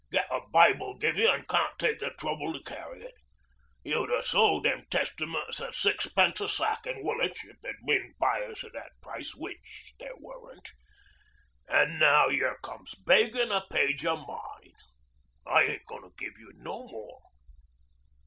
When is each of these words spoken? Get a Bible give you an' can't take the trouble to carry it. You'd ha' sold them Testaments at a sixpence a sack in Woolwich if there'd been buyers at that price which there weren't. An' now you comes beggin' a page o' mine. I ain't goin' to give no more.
Get 0.11 0.25
a 0.31 0.41
Bible 0.51 0.95
give 0.97 1.15
you 1.15 1.27
an' 1.29 1.45
can't 1.47 1.77
take 1.77 1.99
the 1.99 2.09
trouble 2.19 2.53
to 2.53 2.63
carry 2.63 3.03
it. 3.03 3.13
You'd 3.83 4.09
ha' 4.09 4.23
sold 4.23 4.65
them 4.65 4.83
Testaments 4.89 5.61
at 5.61 5.69
a 5.69 5.73
sixpence 5.73 6.41
a 6.41 6.49
sack 6.49 6.87
in 6.87 7.03
Woolwich 7.03 7.45
if 7.45 7.61
there'd 7.61 7.75
been 7.85 8.15
buyers 8.19 8.63
at 8.63 8.73
that 8.73 8.99
price 9.03 9.35
which 9.35 9.93
there 9.99 10.17
weren't. 10.17 10.69
An' 11.69 11.99
now 11.99 12.29
you 12.29 12.51
comes 12.63 12.95
beggin' 12.95 13.51
a 13.51 13.63
page 13.71 14.03
o' 14.03 14.15
mine. 14.25 14.73
I 15.45 15.63
ain't 15.65 15.85
goin' 15.85 16.01
to 16.01 16.13
give 16.17 16.33
no 16.55 16.87
more. 16.87 17.19